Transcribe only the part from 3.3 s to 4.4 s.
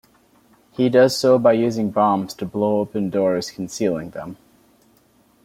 concealing them.